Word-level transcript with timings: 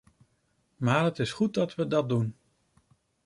Maar 0.77 1.03
het 1.03 1.19
is 1.19 1.31
goed 1.31 1.53
dat 1.53 1.75
we 1.75 1.87
dat 1.87 2.09
doen. 2.09 2.35